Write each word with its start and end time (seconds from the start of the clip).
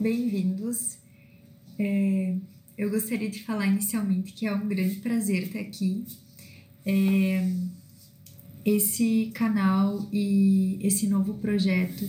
bem-vindos. 0.00 0.98
É, 1.78 2.36
eu 2.76 2.90
gostaria 2.90 3.28
de 3.28 3.42
falar 3.42 3.66
inicialmente 3.66 4.32
que 4.32 4.46
é 4.46 4.54
um 4.54 4.68
grande 4.68 4.96
prazer 4.96 5.44
estar 5.44 5.58
aqui. 5.58 6.04
É, 6.86 7.52
esse 8.64 9.30
canal 9.34 10.08
e 10.12 10.78
esse 10.80 11.08
novo 11.08 11.34
projeto 11.34 12.08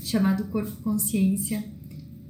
chamado 0.00 0.44
Corpo 0.48 0.76
Consciência 0.82 1.64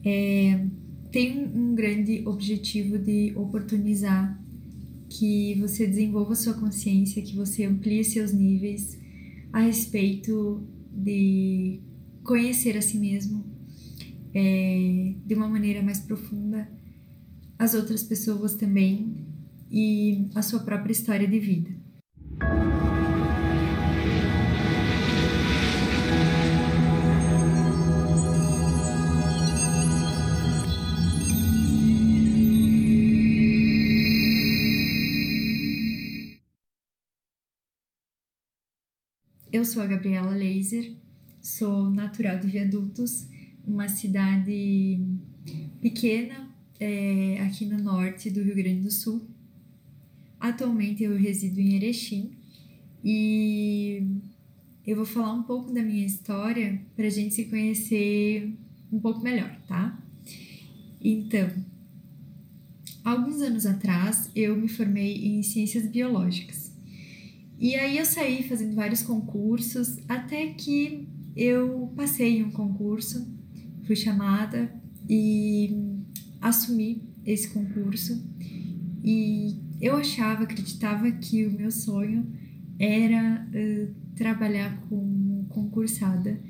é, 0.04 0.66
tem 1.10 1.38
um 1.38 1.74
grande 1.74 2.22
objetivo 2.26 2.98
de 2.98 3.32
oportunizar 3.36 4.38
que 5.08 5.54
você 5.60 5.86
desenvolva 5.86 6.34
sua 6.34 6.54
consciência, 6.54 7.22
que 7.22 7.36
você 7.36 7.64
amplie 7.64 8.02
seus 8.02 8.32
níveis 8.32 8.98
a 9.52 9.60
respeito 9.60 10.66
de 10.90 11.80
conhecer 12.24 12.76
a 12.76 12.82
si 12.82 12.96
mesmo 12.96 13.51
é, 14.34 15.14
de 15.24 15.34
uma 15.34 15.48
maneira 15.48 15.82
mais 15.82 16.00
profunda, 16.00 16.68
as 17.58 17.74
outras 17.74 18.02
pessoas 18.02 18.54
também 18.54 19.26
e 19.70 20.28
a 20.34 20.42
sua 20.42 20.60
própria 20.60 20.92
história 20.92 21.26
de 21.26 21.38
vida. 21.38 21.70
Eu 39.52 39.66
sou 39.66 39.82
a 39.82 39.86
Gabriela 39.86 40.30
Laser, 40.30 40.96
sou 41.42 41.90
natural 41.90 42.38
de 42.38 42.46
Viadutos, 42.46 43.28
uma 43.66 43.88
cidade 43.88 45.00
pequena 45.80 46.48
é, 46.78 47.40
aqui 47.40 47.64
no 47.66 47.78
norte 47.78 48.30
do 48.30 48.42
Rio 48.42 48.54
Grande 48.54 48.80
do 48.80 48.90
Sul. 48.90 49.26
Atualmente 50.40 51.04
eu 51.04 51.16
resido 51.16 51.60
em 51.60 51.76
Erechim 51.76 52.32
e 53.04 54.04
eu 54.86 54.96
vou 54.96 55.04
falar 55.04 55.32
um 55.32 55.42
pouco 55.42 55.72
da 55.72 55.82
minha 55.82 56.04
história 56.04 56.80
para 56.96 57.06
a 57.06 57.10
gente 57.10 57.34
se 57.34 57.44
conhecer 57.44 58.52
um 58.92 58.98
pouco 58.98 59.20
melhor, 59.20 59.56
tá? 59.68 59.98
Então, 61.00 61.48
alguns 63.04 63.40
anos 63.40 63.66
atrás 63.66 64.30
eu 64.34 64.56
me 64.56 64.68
formei 64.68 65.24
em 65.24 65.42
ciências 65.42 65.86
biológicas. 65.86 66.72
E 67.58 67.76
aí 67.76 67.98
eu 67.98 68.04
saí 68.04 68.42
fazendo 68.42 68.74
vários 68.74 69.02
concursos 69.02 69.98
até 70.08 70.48
que 70.48 71.06
eu 71.36 71.92
passei 71.96 72.38
em 72.38 72.44
um 72.44 72.50
concurso, 72.50 73.26
fui 73.84 73.96
chamada 73.96 74.72
e 75.08 75.76
assumi 76.40 77.02
esse 77.24 77.48
concurso. 77.50 78.22
E 79.04 79.60
eu 79.80 79.96
achava, 79.96 80.44
acreditava 80.44 81.10
que 81.10 81.46
o 81.46 81.52
meu 81.52 81.70
sonho 81.70 82.26
era 82.78 83.46
uh, 83.48 83.94
trabalhar 84.14 84.80
como 84.88 85.46
concursada, 85.48 86.40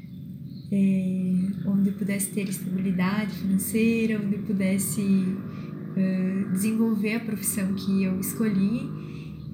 é, 0.70 1.32
onde 1.66 1.90
pudesse 1.92 2.30
ter 2.30 2.48
estabilidade 2.48 3.32
financeira, 3.36 4.20
onde 4.20 4.38
pudesse 4.38 5.02
uh, 5.02 6.52
desenvolver 6.52 7.16
a 7.16 7.20
profissão 7.20 7.74
que 7.74 8.04
eu 8.04 8.18
escolhi 8.20 8.88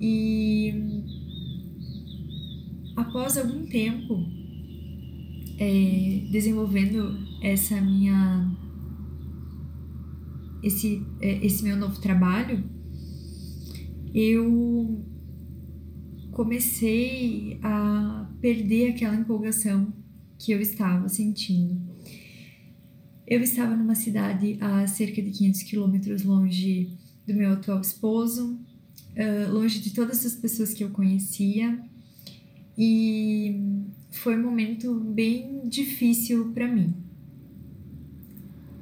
e 0.01 1.03
após 2.97 3.37
algum 3.37 3.67
tempo 3.67 4.25
é, 5.59 6.29
desenvolvendo 6.31 7.28
essa 7.42 7.81
minha 7.81 8.50
esse 10.62 11.06
é, 11.20 11.45
esse 11.45 11.62
meu 11.62 11.77
novo 11.77 12.00
trabalho 12.00 12.64
eu 14.14 15.05
comecei 16.33 17.58
a 17.63 18.30
perder 18.40 18.92
aquela 18.92 19.17
empolgação 19.17 19.92
que 20.39 20.52
eu 20.52 20.61
estava 20.61 21.08
sentindo. 21.08 21.80
Eu 23.27 23.42
estava 23.42 23.77
numa 23.77 23.95
cidade 23.95 24.57
a 24.61 24.86
cerca 24.86 25.20
de 25.20 25.30
500 25.30 25.63
quilômetros 25.64 26.24
longe 26.24 26.96
do 27.27 27.34
meu 27.34 27.52
atual 27.52 27.80
esposo, 27.80 28.58
longe 29.51 29.80
de 29.80 29.92
todas 29.92 30.24
as 30.24 30.34
pessoas 30.34 30.73
que 30.73 30.83
eu 30.83 30.90
conhecia, 30.90 31.79
e 32.77 33.61
foi 34.13 34.39
um 34.39 34.42
momento 34.42 34.95
bem 34.95 35.68
difícil 35.68 36.52
para 36.52 36.73
mim. 36.73 36.95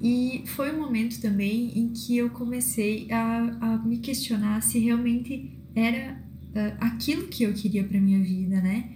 E 0.06 0.44
foi 0.46 0.72
um 0.72 0.78
momento 0.78 1.20
também 1.20 1.76
em 1.76 1.88
que 1.88 2.16
eu 2.16 2.30
comecei 2.30 3.10
a, 3.10 3.58
a 3.60 3.78
me 3.78 3.98
questionar 3.98 4.62
se 4.62 4.78
realmente 4.78 5.58
era 5.74 6.22
uh, 6.50 6.76
aquilo 6.78 7.26
que 7.26 7.42
eu 7.42 7.52
queria 7.52 7.82
para 7.82 8.00
minha 8.00 8.22
vida, 8.22 8.60
né? 8.60 8.92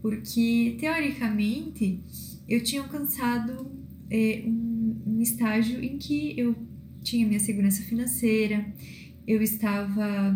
Porque 0.00 0.74
teoricamente 0.80 2.02
eu 2.48 2.62
tinha 2.62 2.80
alcançado 2.80 3.70
é, 4.10 4.42
um, 4.46 5.02
um 5.06 5.20
estágio 5.20 5.84
em 5.84 5.98
que 5.98 6.32
eu 6.40 6.56
tinha 7.02 7.26
minha 7.26 7.40
segurança 7.40 7.82
financeira, 7.82 8.64
eu 9.26 9.42
estava 9.42 10.34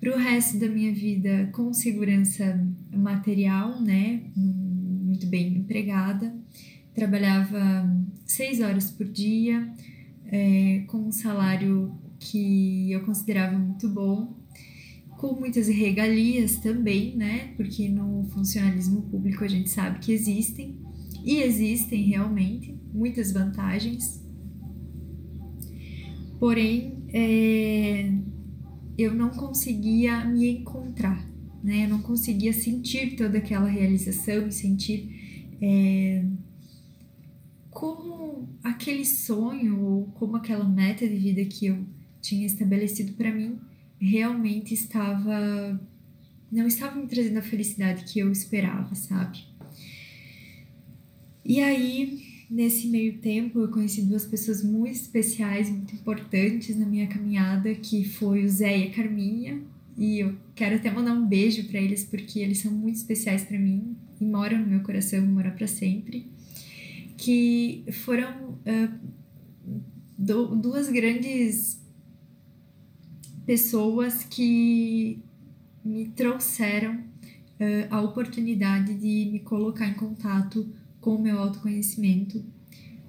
para 0.00 0.14
o 0.16 0.18
resto 0.18 0.58
da 0.58 0.68
minha 0.68 0.94
vida 0.94 1.50
com 1.52 1.70
segurança 1.74 2.66
material, 2.90 3.78
né? 3.82 4.22
Muito 4.34 5.26
bem 5.26 5.48
empregada. 5.54 6.34
Trabalhava 6.94 7.86
seis 8.24 8.60
horas 8.60 8.90
por 8.90 9.06
dia, 9.06 9.72
é, 10.26 10.84
com 10.88 10.98
um 10.98 11.12
salário 11.12 11.94
que 12.18 12.90
eu 12.90 13.04
considerava 13.04 13.58
muito 13.58 13.88
bom, 13.88 14.36
com 15.18 15.34
muitas 15.38 15.68
regalias 15.68 16.56
também, 16.58 17.16
né? 17.16 17.52
Porque 17.56 17.88
no 17.88 18.24
funcionalismo 18.30 19.02
público 19.02 19.44
a 19.44 19.48
gente 19.48 19.70
sabe 19.70 19.98
que 20.00 20.12
existem, 20.12 20.78
e 21.24 21.36
existem 21.36 22.02
realmente 22.02 22.78
muitas 22.92 23.32
vantagens. 23.32 24.22
Porém, 26.38 26.98
é, 27.12 28.12
eu 28.98 29.14
não 29.14 29.30
conseguia 29.30 30.24
me 30.26 30.58
encontrar, 30.58 31.26
né? 31.62 31.84
Eu 31.84 31.88
não 31.88 32.02
conseguia 32.02 32.52
sentir 32.52 33.16
toda 33.16 33.38
aquela 33.38 33.68
realização 33.68 34.46
e 34.46 34.52
sentir 34.52 35.56
é, 35.62 36.24
como 37.74 38.48
aquele 38.62 39.04
sonho 39.04 39.78
ou 39.80 40.06
como 40.14 40.36
aquela 40.36 40.64
meta 40.64 41.06
de 41.06 41.16
vida 41.16 41.44
que 41.44 41.66
eu 41.66 41.84
tinha 42.22 42.46
estabelecido 42.46 43.12
para 43.12 43.30
mim 43.30 43.58
realmente 44.00 44.72
estava 44.72 45.78
não 46.50 46.66
estava 46.66 46.98
me 46.98 47.06
trazendo 47.06 47.38
a 47.38 47.42
felicidade 47.42 48.04
que 48.04 48.20
eu 48.20 48.30
esperava, 48.30 48.94
sabe? 48.94 49.44
E 51.44 51.60
aí 51.60 52.34
Nesse 52.50 52.88
meio 52.88 53.18
tempo, 53.18 53.58
eu 53.58 53.68
conheci 53.68 54.02
duas 54.02 54.26
pessoas 54.26 54.62
muito 54.62 54.94
especiais, 54.94 55.70
muito 55.70 55.94
importantes 55.94 56.76
na 56.76 56.84
minha 56.86 57.06
caminhada, 57.06 57.74
que 57.74 58.04
foi 58.04 58.44
o 58.44 58.48
Zé 58.48 58.78
e 58.78 58.82
a 58.84 58.90
Carminha. 58.90 59.60
E 59.96 60.20
eu 60.20 60.36
quero 60.54 60.76
até 60.76 60.90
mandar 60.90 61.14
um 61.14 61.26
beijo 61.26 61.64
para 61.64 61.80
eles 61.80 62.04
porque 62.04 62.38
eles 62.38 62.58
são 62.58 62.70
muito 62.70 62.96
especiais 62.96 63.44
para 63.44 63.58
mim 63.58 63.96
e 64.20 64.24
moram 64.24 64.58
no 64.58 64.66
meu 64.66 64.80
coração, 64.80 65.20
vão 65.20 65.30
morar 65.30 65.52
para 65.52 65.66
sempre. 65.66 66.26
Que 67.16 67.84
foram 68.04 68.52
uh, 68.52 69.14
do, 70.18 70.54
duas 70.56 70.88
grandes 70.88 71.80
pessoas 73.46 74.24
que 74.24 75.22
me 75.84 76.08
trouxeram 76.08 76.94
uh, 76.94 77.86
a 77.90 78.00
oportunidade 78.00 78.94
de 78.94 79.30
me 79.30 79.40
colocar 79.40 79.86
em 79.86 79.94
contato 79.94 80.68
com 81.00 81.16
o 81.16 81.22
meu 81.22 81.38
autoconhecimento, 81.38 82.42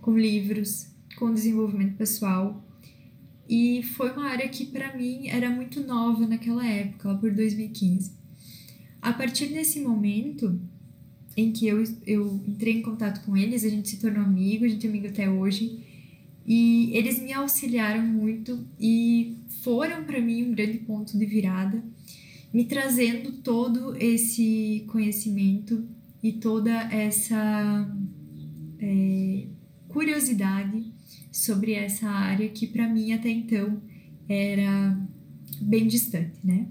com 0.01 0.17
livros, 0.17 0.87
com 1.17 1.33
desenvolvimento 1.33 1.95
pessoal. 1.95 2.61
E 3.47 3.83
foi 3.83 4.11
uma 4.11 4.25
área 4.25 4.49
que 4.49 4.65
para 4.65 4.95
mim 4.97 5.27
era 5.29 5.49
muito 5.49 5.81
nova 5.81 6.27
naquela 6.27 6.65
época, 6.67 7.07
lá 7.07 7.15
por 7.15 7.31
2015. 7.31 8.11
A 9.01 9.13
partir 9.13 9.47
desse 9.47 9.79
momento 9.79 10.59
em 11.35 11.51
que 11.51 11.67
eu, 11.67 11.83
eu 12.05 12.41
entrei 12.47 12.73
em 12.73 12.81
contato 12.81 13.23
com 13.25 13.35
eles, 13.35 13.65
a 13.65 13.69
gente 13.69 13.89
se 13.89 13.97
tornou 13.97 14.23
amigo, 14.23 14.65
a 14.65 14.67
gente 14.67 14.85
é 14.85 14.89
amigo 14.89 15.07
até 15.07 15.29
hoje. 15.29 15.79
E 16.47 16.95
eles 16.95 17.19
me 17.19 17.33
auxiliaram 17.33 18.05
muito 18.05 18.65
e 18.79 19.37
foram 19.63 20.03
para 20.03 20.21
mim 20.21 20.43
um 20.43 20.51
grande 20.53 20.77
ponto 20.77 21.17
de 21.17 21.25
virada, 21.25 21.83
me 22.53 22.65
trazendo 22.65 23.31
todo 23.33 23.95
esse 23.97 24.85
conhecimento 24.87 25.83
e 26.21 26.33
toda 26.33 26.71
essa 26.91 27.91
é, 28.79 29.47
curiosidade 29.87 30.85
sobre 31.31 31.73
essa 31.73 32.07
área 32.07 32.47
que 32.47 32.67
para 32.67 32.87
mim 32.87 33.11
até 33.11 33.29
então 33.29 33.81
era 34.29 34.97
bem 35.59 35.87
distante, 35.87 36.33
né? 36.43 36.67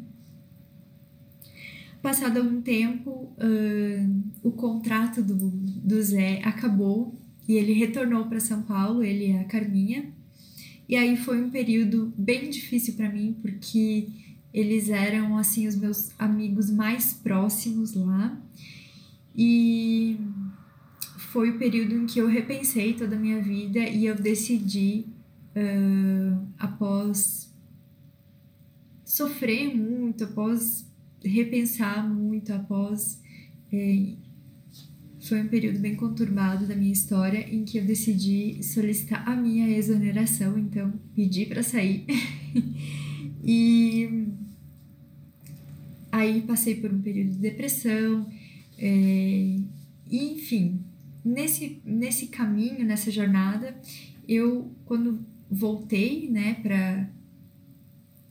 Passado 2.05 2.37
algum 2.37 2.61
tempo, 2.61 3.33
uh, 3.39 4.23
o 4.43 4.53
contrato 4.53 5.23
do, 5.23 5.35
do 5.35 6.03
Zé 6.03 6.43
acabou 6.45 7.19
e 7.49 7.55
ele 7.55 7.73
retornou 7.73 8.27
para 8.27 8.39
São 8.41 8.61
Paulo, 8.61 9.03
ele 9.03 9.29
e 9.29 9.39
a 9.39 9.45
Carminha. 9.45 10.13
E 10.87 10.97
aí 10.97 11.17
foi 11.17 11.43
um 11.43 11.49
período 11.49 12.13
bem 12.15 12.51
difícil 12.51 12.93
para 12.93 13.11
mim, 13.11 13.35
porque 13.41 14.09
eles 14.53 14.91
eram 14.91 15.39
assim 15.39 15.67
os 15.67 15.77
meus 15.77 16.11
amigos 16.19 16.71
mais 16.71 17.15
próximos 17.15 17.95
lá. 17.95 18.39
E 19.35 20.19
foi 21.17 21.53
o 21.53 21.59
período 21.59 21.95
em 21.95 22.05
que 22.05 22.19
eu 22.19 22.29
repensei 22.29 22.93
toda 22.93 23.17
a 23.17 23.19
minha 23.19 23.41
vida 23.41 23.79
e 23.79 24.05
eu 24.05 24.15
decidi, 24.15 25.07
uh, 25.57 26.47
após 26.59 27.51
sofrer 29.07 29.75
muito, 29.75 30.25
após 30.25 30.93
repensar 31.25 32.09
muito, 32.09 32.53
após. 32.53 33.21
É, 33.73 34.15
foi 35.21 35.41
um 35.41 35.49
período 35.49 35.79
bem 35.79 35.97
conturbado 35.97 36.67
da 36.67 36.77
minha 36.77 36.93
história 36.93 37.39
em 37.51 37.65
que 37.65 37.79
eu 37.79 37.85
decidi 37.85 38.63
solicitar 38.63 39.27
a 39.27 39.35
minha 39.35 39.71
exoneração, 39.71 40.59
então 40.59 40.93
pedi 41.15 41.47
para 41.47 41.63
sair. 41.63 42.05
e 43.43 44.27
aí 46.13 46.43
passei 46.43 46.75
por 46.75 46.93
um 46.93 47.01
período 47.01 47.31
de 47.31 47.39
depressão, 47.39 48.29
é, 48.79 49.57
e 50.11 50.33
enfim, 50.35 50.81
nesse, 51.25 51.81
nesse 51.85 52.27
caminho, 52.27 52.85
nessa 52.85 53.11
jornada, 53.11 53.75
eu, 54.29 54.71
quando 54.85 55.25
voltei, 55.51 56.29
né, 56.29 56.55
para 56.63 57.09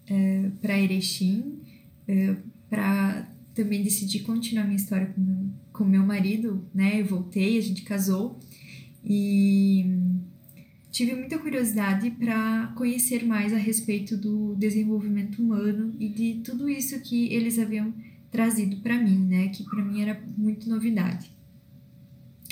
é, 0.07 0.83
Erechim, 0.83 1.59
é, 2.07 2.35
para 2.73 3.29
também 3.53 3.83
decidir 3.83 4.21
continuar 4.21 4.63
minha 4.63 4.77
história 4.77 5.05
com, 5.05 5.51
com 5.71 5.83
meu 5.83 6.03
marido, 6.03 6.67
né, 6.73 6.99
eu 6.99 7.05
voltei, 7.05 7.59
a 7.59 7.61
gente 7.61 7.83
casou. 7.83 8.39
E 9.05 9.85
tive 10.89 11.13
muita 11.13 11.37
curiosidade 11.37 12.09
para 12.09 12.73
conhecer 12.75 13.23
mais 13.27 13.53
a 13.53 13.57
respeito 13.57 14.17
do 14.17 14.55
desenvolvimento 14.55 15.39
humano 15.39 15.93
e 15.99 16.09
de 16.09 16.41
tudo 16.43 16.67
isso 16.67 16.99
que 17.01 17.31
eles 17.31 17.59
haviam 17.59 17.93
trazido 18.31 18.77
para 18.77 18.99
mim, 18.99 19.19
né, 19.19 19.49
que 19.49 19.63
para 19.63 19.85
mim 19.85 20.01
era 20.01 20.19
muito 20.35 20.67
novidade. 20.67 21.31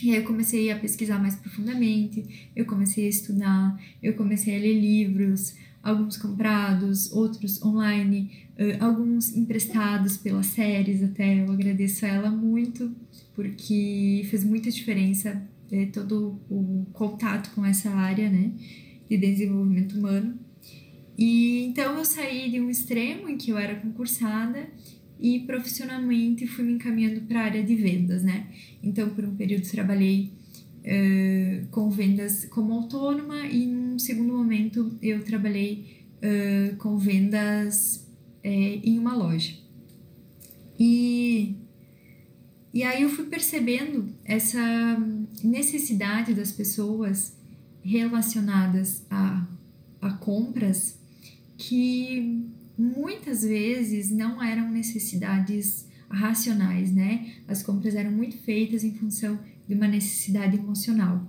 E 0.04 0.12
aí 0.12 0.18
eu 0.18 0.24
comecei 0.24 0.70
a 0.70 0.78
pesquisar 0.78 1.18
mais 1.18 1.36
profundamente, 1.36 2.52
eu 2.56 2.66
comecei 2.66 3.08
a 3.08 3.10
estudar, 3.10 3.82
eu 4.04 4.14
comecei 4.14 4.56
a 4.56 4.60
ler 4.60 4.80
livros, 4.80 5.56
alguns 5.84 6.18
comprados, 6.18 7.12
outros 7.12 7.62
online, 7.64 8.32
uh, 8.58 8.84
alguns 8.84 9.36
emprestados 9.36 10.18
pelas 10.18 10.48
séries 10.48 11.04
até. 11.04 11.42
Eu 11.42 11.52
agradeço 11.52 12.06
a 12.06 12.10
ela 12.10 12.30
muito, 12.30 12.92
porque 13.36 14.26
fez 14.30 14.44
muita 14.44 14.70
diferença 14.70 15.42
é, 15.72 15.86
todo 15.86 16.40
o 16.50 16.86
contato 16.94 17.54
com 17.56 17.66
essa 17.66 17.90
área, 17.90 18.30
né, 18.30 18.52
de 19.10 19.18
desenvolvimento 19.18 19.98
humano. 19.98 20.38
E 21.18 21.66
então 21.66 21.98
eu 21.98 22.06
saí 22.06 22.50
de 22.50 22.60
um 22.60 22.70
extremo 22.70 23.30
em 23.30 23.38
que 23.38 23.52
eu 23.52 23.58
era 23.58 23.76
concursada 23.76 24.68
e 25.20 25.42
profissionalmente 25.42 26.48
fui 26.48 26.66
me 26.66 26.74
encaminhando 26.74 27.22
para 27.22 27.42
a 27.42 27.44
área 27.44 27.64
de 27.64 27.76
vendas, 27.76 28.24
né? 28.24 28.48
Então, 28.82 29.10
por 29.12 29.24
um 29.24 29.36
período 29.36 29.70
trabalhei 29.70 30.32
uh, 30.80 31.68
com 31.68 31.92
vendas 31.92 32.46
como 32.46 32.74
autônoma 32.74 33.46
e 33.46 33.68
num 33.68 34.00
segundo 34.00 34.31
momento 34.72 34.98
eu 35.02 35.24
trabalhei 35.24 36.06
uh, 36.18 36.76
com 36.78 36.98
vendas 36.98 38.08
uh, 38.44 38.48
em 38.48 38.98
uma 38.98 39.16
loja. 39.16 39.56
E, 40.80 41.56
e 42.74 42.84
aí 42.84 43.04
eu 43.04 43.10
fui 43.10 43.26
percebendo 43.26 44.14
essa 44.24 44.98
necessidade 45.44 46.34
das 46.34 46.52
pessoas 46.52 47.38
relacionadas 47.84 49.06
a, 49.10 49.46
a 50.02 50.12
compras 50.14 51.00
que 51.58 52.44
muitas 52.78 53.44
vezes 53.44 54.10
não 54.10 54.42
eram 54.42 54.72
necessidades 54.72 55.88
racionais, 56.10 56.92
né? 56.92 57.36
As 57.48 57.62
compras 57.62 57.96
eram 57.96 58.12
muito 58.12 58.38
feitas 58.38 58.84
em 58.84 58.94
função 58.94 59.40
de 59.68 59.76
uma 59.76 59.88
necessidade 59.88 60.58
emocional. 60.58 61.26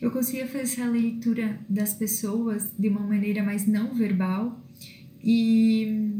Eu 0.00 0.10
conseguia 0.10 0.46
fazer 0.46 0.64
essa 0.64 0.86
leitura 0.86 1.58
das 1.68 1.94
pessoas 1.94 2.70
de 2.78 2.88
uma 2.88 3.00
maneira 3.00 3.42
mais 3.42 3.66
não 3.66 3.94
verbal 3.94 4.62
e 5.22 6.12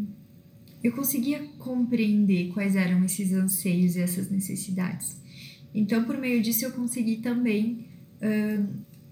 eu 0.82 0.92
conseguia 0.92 1.40
compreender 1.58 2.52
quais 2.52 2.76
eram 2.76 3.04
esses 3.04 3.32
anseios 3.32 3.96
e 3.96 4.00
essas 4.00 4.30
necessidades. 4.30 5.16
Então, 5.74 6.04
por 6.04 6.18
meio 6.18 6.42
disso, 6.42 6.64
eu 6.64 6.72
consegui 6.72 7.16
também 7.16 7.86
uh, 8.20 8.66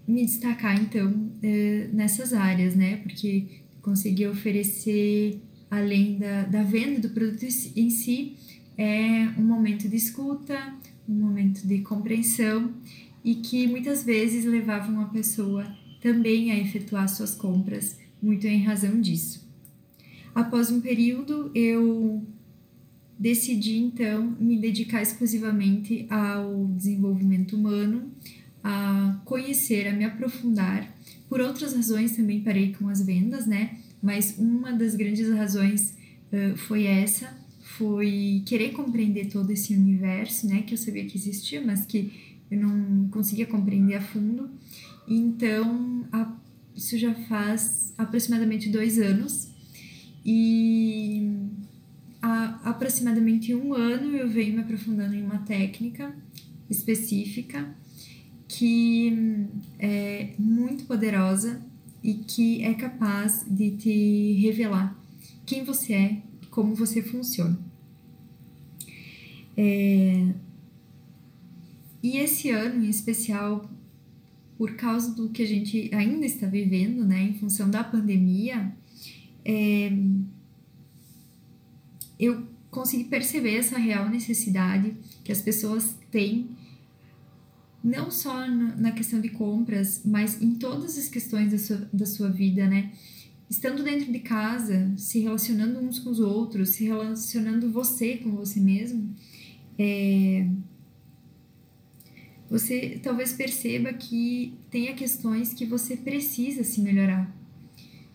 me 0.07 0.25
destacar, 0.25 0.81
então, 0.81 1.11
uh, 1.11 1.95
nessas 1.97 2.33
áreas, 2.33 2.77
né? 2.77 2.99
Porque 2.99 3.63
consegui 3.81 4.27
oferecer 4.27 5.41
além 5.71 6.19
da, 6.19 6.45
da 6.45 6.63
venda 6.63 7.01
do 7.01 7.15
produto 7.15 7.45
em 7.75 7.89
si, 7.89 8.37
é 8.77 9.29
um 9.39 9.43
momento 9.43 9.89
de 9.89 9.97
escuta, 9.97 10.75
um 11.09 11.15
momento 11.15 11.67
de 11.67 11.79
compreensão 11.81 12.75
e 13.25 13.37
que 13.37 13.67
muitas 13.67 14.05
vezes 14.05 14.45
levavam 14.45 15.01
a 15.01 15.07
pessoa 15.07 15.67
também 16.01 16.51
a 16.51 16.59
efetuar 16.59 17.09
suas 17.09 17.35
compras, 17.35 17.99
muito 18.21 18.47
em 18.47 18.63
razão 18.63 19.01
disso. 19.01 19.49
Após 20.35 20.71
um 20.71 20.81
período, 20.81 21.51
eu 21.55 22.27
decidi 23.19 23.79
então 23.79 24.37
me 24.41 24.59
dedicar 24.59 25.03
exclusivamente 25.03 26.07
ao 26.11 26.67
desenvolvimento 26.69 27.57
humano, 27.57 28.11
a 28.65 29.21
conhecer, 29.25 29.87
a 29.87 29.93
me 29.93 30.05
aprofundar. 30.05 30.93
Por 31.29 31.41
outras 31.41 31.75
razões 31.75 32.17
também 32.17 32.41
parei 32.41 32.73
com 32.73 32.89
as 32.89 33.05
vendas, 33.05 33.47
né? 33.47 33.79
mas 34.03 34.37
uma 34.37 34.73
das 34.73 34.97
grandes 34.97 35.31
razões 35.31 35.95
uh, 36.33 36.57
foi 36.57 36.85
essa, 36.85 37.33
foi 37.61 38.43
querer 38.45 38.73
compreender 38.73 39.29
todo 39.29 39.51
esse 39.53 39.73
universo, 39.73 40.49
né, 40.49 40.63
que 40.63 40.75
eu 40.75 40.79
sabia 40.79 41.07
que 41.07 41.17
existia, 41.17 41.65
mas 41.65 41.87
que 41.87 42.13
eu 42.53 42.61
não 42.61 43.09
conseguia 43.09 43.47
compreender 43.47 43.95
a 43.95 44.01
fundo. 44.01 44.51
Então, 45.09 46.07
a, 46.13 46.37
isso 46.77 46.99
já 46.99 47.15
faz 47.15 47.95
aproximadamente 47.97 48.69
dois 48.69 48.99
anos 48.99 49.51
e 50.25 51.31
há 52.21 52.61
aproximadamente 52.71 53.55
um 53.55 53.75
ano 53.75 54.15
eu 54.15 54.29
venho 54.29 54.55
me 54.55 54.61
aprofundando 54.61 55.15
em 55.15 55.23
uma 55.23 55.39
técnica 55.39 56.15
específica 56.69 57.75
que 58.47 59.49
é 59.79 60.35
muito 60.39 60.85
poderosa 60.85 61.61
e 62.05 62.15
que 62.15 62.63
é 62.63 62.75
capaz 62.75 63.47
de 63.49 63.71
te 63.73 64.33
revelar 64.43 64.97
quem 65.47 65.65
você 65.65 65.95
é 65.95 66.23
como 66.51 66.75
você 66.75 67.03
funciona. 67.03 67.59
É... 69.57 70.35
E 72.03 72.19
esse 72.19 72.51
ano 72.51 72.85
em 72.85 72.89
especial, 72.89 73.71
por 74.59 74.75
causa 74.75 75.15
do 75.15 75.29
que 75.29 75.43
a 75.43 75.47
gente 75.47 75.91
ainda 75.95 76.27
está 76.27 76.47
vivendo, 76.47 77.05
né, 77.05 77.23
em 77.23 77.35
função 77.35 77.71
da 77.71 77.85
pandemia, 77.85 78.75
é... 79.45 79.93
eu 82.19 82.47
consegui 82.71 83.05
perceber 83.05 83.57
essa 83.57 83.79
real 83.79 84.09
necessidade 84.09 84.95
que 85.23 85.31
as 85.31 85.41
pessoas 85.41 85.97
têm 86.11 86.49
não 87.83 88.11
só 88.11 88.47
na 88.49 88.93
questão 88.93 89.21
de 89.21 89.29
compras, 89.29 90.03
mas 90.05 90.41
em 90.41 90.55
todas 90.55 90.97
as 90.97 91.09
questões 91.09 91.51
da 91.51 91.59
sua, 91.59 91.89
da 91.93 92.07
sua 92.07 92.31
vida, 92.31 92.67
né? 92.69 92.93
Estando 93.51 93.83
dentro 93.83 94.11
de 94.11 94.21
casa, 94.21 94.93
se 94.97 95.19
relacionando 95.19 95.81
uns 95.81 95.99
com 95.99 96.11
os 96.11 96.21
outros, 96.21 96.71
se 96.71 96.85
relacionando 96.85 97.71
você 97.71 98.17
com 98.19 98.31
você 98.31 98.61
mesmo, 98.61 99.15
é... 99.79 100.49
você 102.53 103.01
talvez 103.03 103.33
perceba 103.33 103.95
que 103.95 104.53
tenha 104.71 104.93
questões 104.93 105.55
que 105.55 105.65
você 105.65 105.97
precisa 105.97 106.63
se 106.63 106.83
melhorar. 106.83 107.35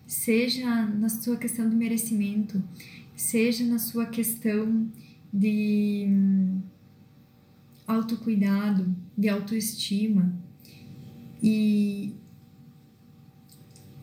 Seja 0.06 0.86
na 0.86 1.08
sua 1.08 1.36
questão 1.36 1.68
de 1.68 1.74
merecimento, 1.74 2.62
seja 3.16 3.64
na 3.64 3.80
sua 3.80 4.06
questão 4.06 4.88
de 5.32 6.06
autocuidado, 7.84 8.94
de 9.16 9.28
autoestima. 9.28 10.32
E 11.42 12.14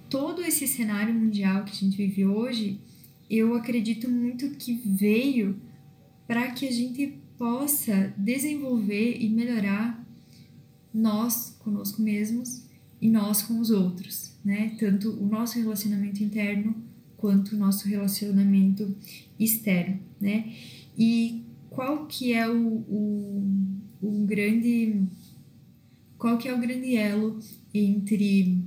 todo 0.09 0.41
esse 0.41 0.67
cenário 0.67 1.13
mundial 1.13 1.63
que 1.63 1.71
a 1.71 1.75
gente 1.75 1.95
vive 1.95 2.25
hoje, 2.25 2.81
eu 3.29 3.55
acredito 3.55 4.11
muito 4.11 4.49
que 4.57 4.73
veio 4.73 5.61
para 6.27 6.51
que 6.51 6.67
a 6.67 6.71
gente 6.71 7.17
possa 7.37 8.13
desenvolver 8.17 9.15
e 9.17 9.29
melhorar 9.29 10.04
nós 10.95 11.57
conosco 11.59 12.01
mesmos 12.01 12.63
e 13.01 13.09
nós 13.09 13.43
com 13.43 13.59
os 13.59 13.69
outros, 13.69 14.33
né? 14.43 14.75
Tanto 14.79 15.11
o 15.11 15.27
nosso 15.27 15.59
relacionamento 15.59 16.23
interno 16.23 16.75
quanto 17.17 17.55
o 17.55 17.57
nosso 17.57 17.87
relacionamento 17.87 18.95
externo, 19.37 19.99
né? 20.19 20.53
E 20.97 21.43
qual 21.69 22.07
que 22.07 22.31
é 22.31 22.49
o, 22.49 22.65
o, 22.87 23.43
o 24.01 24.25
grande 24.25 25.03
qual 26.17 26.37
que 26.37 26.47
é 26.47 26.53
o 26.53 26.59
grande 26.59 26.95
elo 26.95 27.39
entre 27.73 28.63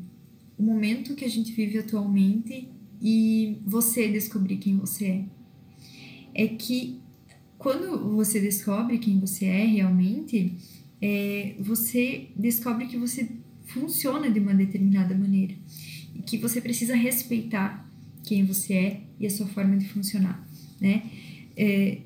o 0.59 0.63
momento 0.63 1.15
que 1.15 1.25
a 1.25 1.31
gente 1.31 1.51
vive 1.53 1.79
atualmente 1.79 2.69
e 3.01 3.57
você 3.65 4.09
descobrir 4.09 4.59
quem 4.59 4.77
você 4.77 5.07
é. 5.07 5.25
É 6.35 6.47
que 6.49 7.01
quando 7.57 8.15
você 8.15 8.39
descobre 8.39 8.99
quem 8.99 9.19
você 9.19 9.47
é 9.47 9.65
realmente, 9.65 10.57
é, 11.01 11.55
você 11.59 12.29
descobre 12.37 12.87
que 12.87 12.97
você 12.97 13.29
funciona 13.67 14.31
de 14.31 14.41
uma 14.41 14.55
determinada 14.55 15.15
maneira 15.15 15.55
e 16.15 16.23
que 16.23 16.39
você 16.39 16.61
precisa 16.61 16.97
respeitar 16.97 17.89
quem 18.25 18.45
você 18.45 18.75
é 18.75 19.01
e 19.19 19.27
a 19.27 19.31
sua 19.31 19.47
forma 19.47 19.77
de 19.77 19.89
funcionar, 19.89 20.47
né? 20.81 21.03
É, 21.57 21.99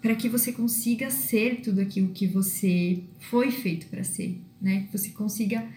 para 0.00 0.14
que 0.14 0.28
você 0.28 0.52
consiga 0.52 1.10
ser 1.10 1.60
tudo 1.60 1.80
aquilo 1.80 2.10
que 2.10 2.26
você 2.26 3.02
foi 3.18 3.50
feito 3.50 3.86
para 3.88 4.04
ser, 4.04 4.40
né? 4.60 4.82
Que 4.82 4.98
você 4.98 5.10
consiga 5.10 5.68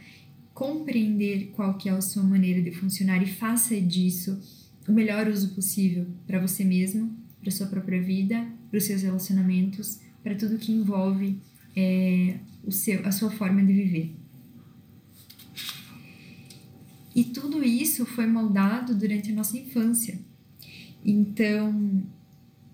compreender 0.54 1.52
qual 1.56 1.78
que 1.78 1.90
é 1.90 1.92
a 1.92 2.02
sua 2.02 2.24
maneira 2.24 2.62
de 2.62 2.72
funcionar 2.72 3.22
e 3.24 3.26
faça 3.26 3.80
disso 3.80 4.40
o 4.88 4.92
melhor 4.92 5.28
uso 5.28 5.56
possível 5.56 6.06
para 6.28 6.40
você 6.40 6.64
mesmo, 6.64 7.16
para 7.40 7.52
sua 7.52 7.68
própria 7.68 8.02
vida, 8.02 8.46
para 8.70 8.78
os 8.78 8.84
seus 8.84 9.02
relacionamentos, 9.02 10.00
para 10.24 10.36
tudo 10.36 10.58
que 10.58 10.72
envolve 10.72 11.40
é, 11.76 12.40
o 12.64 12.72
seu, 12.72 13.06
a 13.06 13.12
sua 13.12 13.32
forma 13.32 13.64
de 13.64 13.74
viver. 13.74 14.16
E 17.16 17.26
tudo 17.26 17.64
isso 17.64 18.06
foi 18.06 18.26
moldado 18.26 18.96
durante 18.96 19.32
a 19.32 19.36
nossa 19.36 19.58
infância. 19.58 20.18
Então, 21.04 22.04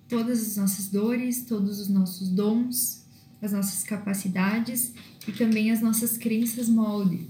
todas 0.08 0.42
as 0.42 0.58
nossas 0.58 0.90
dores, 0.90 1.44
todos 1.46 1.80
os 1.80 1.90
nossos 1.90 2.30
dons, 2.30 3.06
as 3.42 3.52
nossas 3.52 3.84
capacidades 3.84 4.94
e 5.28 5.32
também 5.32 5.72
as 5.72 5.82
nossas 5.82 6.18
crenças 6.18 6.70
molde. 6.70 7.28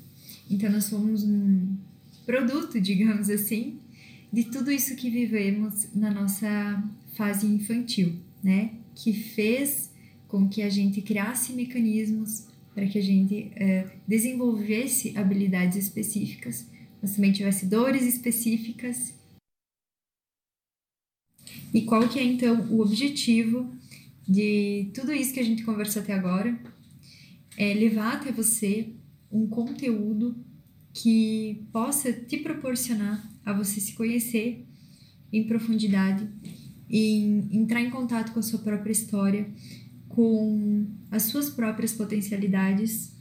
Então, 0.49 0.69
nós 0.69 0.85
somos 0.85 1.23
um 1.23 1.77
produto, 2.25 2.79
digamos 2.81 3.29
assim, 3.29 3.79
de 4.31 4.43
tudo 4.45 4.71
isso 4.71 4.95
que 4.95 5.09
vivemos 5.09 5.87
na 5.95 6.11
nossa 6.11 6.83
fase 7.15 7.47
infantil, 7.47 8.15
né? 8.43 8.71
Que 8.93 9.13
fez 9.13 9.91
com 10.27 10.47
que 10.47 10.61
a 10.61 10.69
gente 10.69 11.01
criasse 11.01 11.53
mecanismos 11.53 12.45
para 12.73 12.85
que 12.85 12.99
a 12.99 13.01
gente 13.01 13.51
é, 13.55 13.87
desenvolvesse 14.07 15.17
habilidades 15.17 15.77
específicas, 15.77 16.67
mas 17.01 17.15
também 17.15 17.31
tivesse 17.31 17.65
dores 17.65 18.03
específicas. 18.03 19.13
E 21.73 21.81
qual 21.81 22.07
que 22.07 22.19
é 22.19 22.23
então 22.23 22.69
o 22.69 22.81
objetivo 22.81 23.71
de 24.27 24.91
tudo 24.93 25.13
isso 25.13 25.33
que 25.33 25.39
a 25.39 25.43
gente 25.43 25.63
conversou 25.63 26.01
até 26.01 26.13
agora? 26.13 26.59
É 27.57 27.73
levar 27.73 28.17
até 28.17 28.31
você 28.31 28.89
um 29.31 29.47
conteúdo 29.47 30.35
que 30.93 31.67
possa 31.71 32.11
te 32.11 32.37
proporcionar 32.37 33.27
a 33.45 33.53
você 33.53 33.79
se 33.79 33.93
conhecer 33.93 34.65
em 35.31 35.47
profundidade, 35.47 36.27
em 36.89 37.47
entrar 37.51 37.81
em 37.81 37.89
contato 37.89 38.31
com 38.33 38.39
a 38.39 38.43
sua 38.43 38.59
própria 38.59 38.91
história, 38.91 39.49
com 40.17 40.87
as 41.11 41.23
suas 41.23 41.47
próprias 41.47 41.93
potencialidades, 41.93 43.13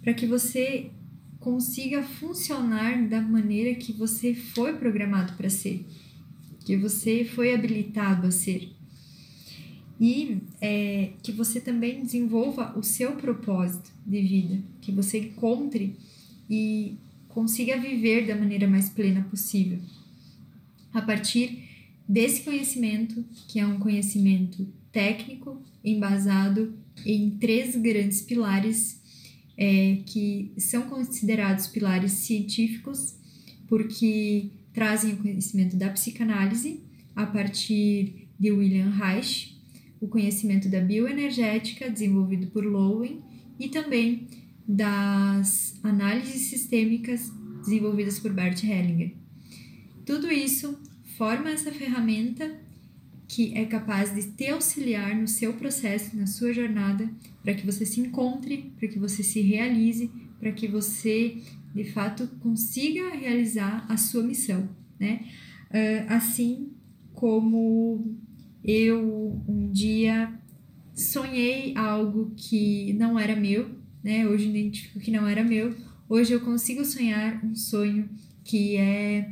para 0.00 0.14
que 0.14 0.26
você 0.26 0.90
consiga 1.38 2.02
funcionar 2.02 3.06
da 3.06 3.20
maneira 3.20 3.74
que 3.74 3.92
você 3.92 4.32
foi 4.32 4.72
programado 4.72 5.34
para 5.34 5.50
ser, 5.50 5.84
que 6.64 6.78
você 6.78 7.26
foi 7.26 7.52
habilitado 7.52 8.26
a 8.26 8.30
ser. 8.30 8.72
E 10.00 10.38
é, 10.62 11.10
que 11.22 11.30
você 11.30 11.60
também 11.60 12.00
desenvolva 12.02 12.72
o 12.74 12.82
seu 12.82 13.16
propósito 13.16 13.92
de 14.06 14.22
vida, 14.22 14.62
que 14.80 14.90
você 14.90 15.18
encontre 15.18 15.94
e 16.48 16.96
consiga 17.28 17.78
viver 17.78 18.26
da 18.26 18.34
maneira 18.34 18.66
mais 18.66 18.88
plena 18.88 19.22
possível. 19.24 19.78
A 20.90 21.02
partir 21.02 21.68
desse 22.08 22.40
conhecimento, 22.40 23.22
que 23.46 23.60
é 23.60 23.66
um 23.66 23.78
conhecimento 23.78 24.66
técnico, 24.94 25.60
embasado 25.84 26.72
em 27.04 27.30
três 27.32 27.74
grandes 27.74 28.22
pilares 28.22 29.02
é, 29.58 29.98
que 30.06 30.52
são 30.56 30.82
considerados 30.82 31.66
pilares 31.66 32.12
científicos, 32.12 33.16
porque 33.66 34.50
trazem 34.72 35.14
o 35.14 35.16
conhecimento 35.16 35.76
da 35.76 35.90
psicanálise 35.90 36.80
a 37.14 37.26
partir 37.26 38.28
de 38.38 38.52
William 38.52 38.90
Reich, 38.90 39.60
o 40.00 40.06
conhecimento 40.06 40.68
da 40.68 40.80
bioenergética 40.80 41.90
desenvolvido 41.90 42.46
por 42.48 42.64
Lowen 42.64 43.20
e 43.58 43.68
também 43.68 44.28
das 44.66 45.78
análises 45.82 46.42
sistêmicas 46.42 47.30
desenvolvidas 47.64 48.18
por 48.18 48.32
Bert 48.32 48.62
Hellinger. 48.62 49.14
Tudo 50.06 50.30
isso 50.30 50.78
forma 51.16 51.50
essa 51.50 51.72
ferramenta 51.72 52.63
que 53.34 53.52
é 53.58 53.64
capaz 53.64 54.14
de 54.14 54.22
te 54.22 54.46
auxiliar 54.46 55.16
no 55.16 55.26
seu 55.26 55.54
processo, 55.54 56.16
na 56.16 56.24
sua 56.24 56.52
jornada, 56.52 57.10
para 57.42 57.52
que 57.52 57.66
você 57.66 57.84
se 57.84 58.00
encontre, 58.00 58.72
para 58.78 58.86
que 58.86 58.96
você 58.96 59.24
se 59.24 59.40
realize, 59.40 60.08
para 60.38 60.52
que 60.52 60.68
você 60.68 61.38
de 61.74 61.82
fato 61.82 62.28
consiga 62.38 63.10
realizar 63.10 63.84
a 63.88 63.96
sua 63.96 64.22
missão, 64.22 64.68
né? 65.00 65.26
Uh, 65.68 66.12
assim 66.12 66.68
como 67.12 68.16
eu 68.62 69.42
um 69.48 69.68
dia 69.72 70.32
sonhei 70.94 71.76
algo 71.76 72.32
que 72.36 72.92
não 72.92 73.18
era 73.18 73.34
meu, 73.34 73.68
né? 74.04 74.28
Hoje 74.28 74.48
identifico 74.48 75.00
que 75.00 75.10
não 75.10 75.26
era 75.26 75.42
meu. 75.42 75.74
Hoje 76.08 76.32
eu 76.32 76.40
consigo 76.40 76.84
sonhar 76.84 77.44
um 77.44 77.56
sonho 77.56 78.08
que 78.44 78.76
é 78.76 79.28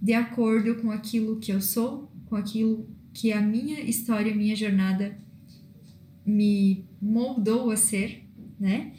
de 0.00 0.12
acordo 0.12 0.76
com 0.76 0.92
aquilo 0.92 1.40
que 1.40 1.50
eu 1.50 1.60
sou, 1.60 2.08
com 2.26 2.36
aquilo 2.36 2.99
que 3.12 3.32
a 3.32 3.40
minha 3.40 3.80
história, 3.80 4.34
minha 4.34 4.56
jornada 4.56 5.16
me 6.24 6.84
moldou 7.00 7.70
a 7.70 7.76
ser, 7.76 8.24
né? 8.58 8.92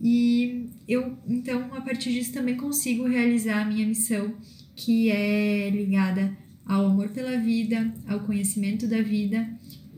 E 0.00 0.66
eu, 0.86 1.16
então, 1.26 1.74
a 1.74 1.80
partir 1.80 2.12
disso 2.12 2.32
também 2.32 2.56
consigo 2.56 3.08
realizar 3.08 3.62
a 3.62 3.64
minha 3.64 3.86
missão, 3.86 4.34
que 4.74 5.10
é 5.10 5.70
ligada 5.70 6.36
ao 6.64 6.86
amor 6.86 7.08
pela 7.10 7.38
vida, 7.38 7.94
ao 8.06 8.20
conhecimento 8.20 8.86
da 8.86 9.00
vida 9.00 9.48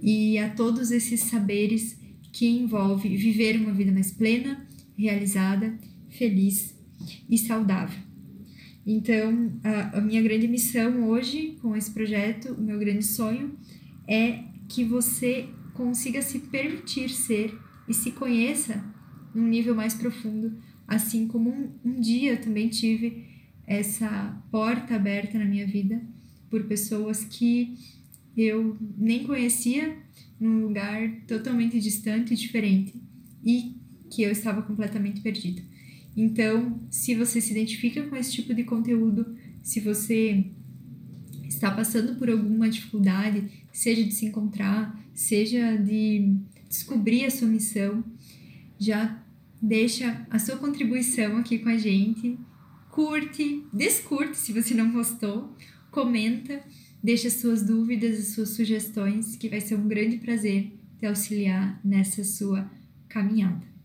e 0.01 0.39
a 0.39 0.51
todos 0.51 0.91
esses 0.91 1.21
saberes 1.21 1.99
que 2.33 2.47
envolve 2.47 3.17
viver 3.17 3.57
uma 3.57 3.73
vida 3.73 3.91
mais 3.91 4.13
plena, 4.13 4.67
realizada, 4.97 5.77
feliz 6.09 6.77
e 7.29 7.37
saudável. 7.37 8.08
Então, 8.91 9.53
a, 9.63 9.99
a 9.99 10.01
minha 10.01 10.23
grande 10.23 10.49
missão 10.49 11.11
hoje 11.11 11.59
com 11.61 11.77
esse 11.77 11.91
projeto, 11.91 12.55
o 12.55 12.63
meu 12.63 12.79
grande 12.79 13.05
sonho 13.05 13.55
é 14.09 14.45
que 14.67 14.83
você 14.83 15.47
consiga 15.75 16.23
se 16.23 16.39
permitir 16.39 17.11
ser 17.11 17.55
e 17.87 17.93
se 17.93 18.13
conheça 18.13 18.83
num 19.35 19.47
nível 19.47 19.75
mais 19.75 19.93
profundo, 19.93 20.59
assim 20.87 21.29
como 21.29 21.51
um, 21.51 21.71
um 21.85 22.01
dia 22.01 22.33
eu 22.33 22.41
também 22.41 22.71
tive 22.71 23.27
essa 23.67 24.43
porta 24.51 24.95
aberta 24.95 25.39
na 25.39 25.45
minha 25.45 25.67
vida 25.67 26.01
por 26.49 26.65
pessoas 26.65 27.23
que 27.25 27.77
eu 28.35 28.75
nem 28.97 29.25
conhecia 29.25 29.99
num 30.41 30.63
lugar 30.63 31.11
totalmente 31.27 31.79
distante 31.79 32.33
e 32.33 32.37
diferente 32.39 32.95
e 33.45 33.77
que 34.11 34.23
eu 34.23 34.31
estava 34.31 34.63
completamente 34.63 35.21
perdida. 35.21 35.61
Então, 36.21 36.81
se 36.91 37.15
você 37.15 37.41
se 37.41 37.53
identifica 37.53 38.03
com 38.03 38.17
esse 38.17 38.33
tipo 38.33 38.53
de 38.53 38.65
conteúdo, 38.65 39.37
se 39.63 39.79
você 39.79 40.47
está 41.47 41.71
passando 41.71 42.17
por 42.17 42.29
alguma 42.29 42.69
dificuldade, 42.69 43.49
seja 43.73 44.03
de 44.03 44.13
se 44.13 44.27
encontrar, 44.27 45.01
seja 45.15 45.77
de 45.77 46.37
descobrir 46.69 47.25
a 47.25 47.31
sua 47.31 47.47
missão, 47.47 48.03
já 48.81 49.23
deixa 49.63 50.27
a 50.29 50.41
sua 50.41 50.57
contribuição 50.57 51.37
aqui 51.37 51.61
com 51.61 51.69
a 51.69 51.79
gente, 51.79 52.37
curte, 52.91 53.63
descurte 53.73 54.39
se 54.39 54.53
você 54.53 54.75
não 54.75 54.91
gostou, 54.91 55.57
comenta, 55.89 56.61
deixa 57.01 57.31
suas 57.31 57.63
dúvidas 57.63 58.27
suas 58.35 58.51
sugestões, 58.51 59.37
que 59.37 59.49
vai 59.49 59.61
ser 59.61 59.77
um 59.77 59.87
grande 59.87 60.17
prazer 60.17 60.73
te 60.99 61.07
auxiliar 61.07 61.81
nessa 61.85 62.25
sua 62.25 62.69
caminhada. 63.09 63.78